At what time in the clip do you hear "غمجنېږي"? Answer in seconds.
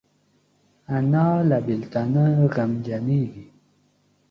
2.53-3.45